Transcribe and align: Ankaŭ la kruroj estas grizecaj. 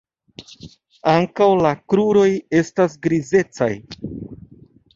Ankaŭ 1.11 1.49
la 1.65 1.73
kruroj 1.93 2.25
estas 2.63 2.97
grizecaj. 3.07 3.71